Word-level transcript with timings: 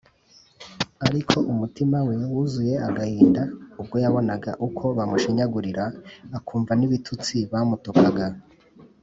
ariko 1.07 1.35
umutima 1.51 1.97
we 2.07 2.15
wuzuye 2.31 2.75
agahinda 2.89 3.41
ubwo 3.81 3.95
yabonaga 4.03 4.51
uko 4.67 4.83
bamushinyagurira 4.97 5.83
akumva 6.37 6.71
n’ibitutsi 6.79 7.35
bamutukaga 7.51 8.27